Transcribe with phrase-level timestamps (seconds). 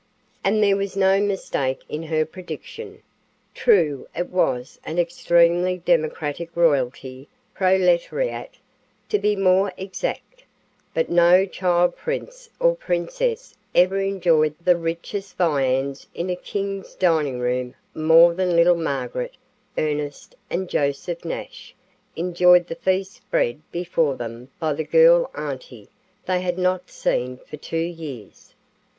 [0.43, 3.03] And there was no mistake in her prediction.
[3.53, 8.55] True, it was an extremely democratic royalty proletariat,
[9.09, 10.43] to be more exact
[10.95, 17.37] but no child prince or princess ever enjoyed the richest viands in a king's dining
[17.39, 19.37] room more than little Margaret,
[19.77, 21.75] Ernest and Joseph Nash
[22.15, 25.89] enjoyed the feast spread before them by the girl auntie
[26.25, 28.55] they had not seen for two years.